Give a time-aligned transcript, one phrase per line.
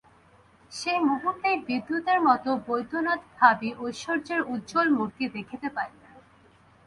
[0.71, 6.13] সেই মুহূর্তেই বিদ্যুতের মতো বৈদ্যনাথ ভাবী ঐশ্বর্যের উজ্জ্বল মূর্তি দেখিতে পাইলেন।